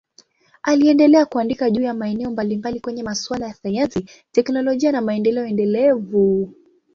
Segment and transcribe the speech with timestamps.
[0.63, 6.53] Aliendelea kuandika juu ya maeneo mbalimbali kwenye masuala ya sayansi, teknolojia na maendeleo endelevu.